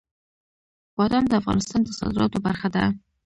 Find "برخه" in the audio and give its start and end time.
2.47-2.67